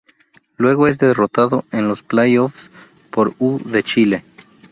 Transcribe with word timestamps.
Luego 0.57 0.87
es 0.87 0.97
derrotado 0.97 1.63
en 1.71 1.87
los 1.87 2.01
play 2.01 2.35
offs 2.39 2.71
por 3.11 3.35
U 3.37 3.59
de 3.63 3.83
Chile. 3.83 4.23